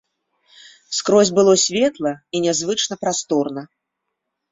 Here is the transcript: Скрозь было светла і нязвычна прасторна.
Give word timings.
Скрозь 0.99 1.31
было 1.39 1.53
светла 1.65 2.13
і 2.39 2.41
нязвычна 2.45 2.93
прасторна. 3.05 3.63